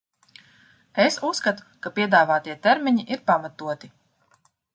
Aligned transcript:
Es 1.03 1.17
uzskatu, 1.27 1.67
ka 1.85 1.91
piedāvātie 1.99 2.57
termiņi 2.65 3.07
ir 3.17 3.23
pamatoti. 3.29 3.93